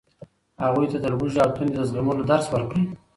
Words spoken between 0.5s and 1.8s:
هغوی ته د لوږې او تندې